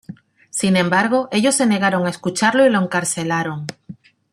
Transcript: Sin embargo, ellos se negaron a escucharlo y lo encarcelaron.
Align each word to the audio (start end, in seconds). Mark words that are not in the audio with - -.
Sin 0.49 0.77
embargo, 0.77 1.29
ellos 1.31 1.53
se 1.53 1.67
negaron 1.67 2.07
a 2.07 2.09
escucharlo 2.09 2.65
y 2.65 2.69
lo 2.71 2.81
encarcelaron. 2.81 3.67